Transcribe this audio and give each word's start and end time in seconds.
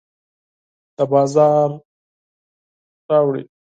د 0.97 0.99
بازار 1.11 1.69
راوړي 3.09 3.43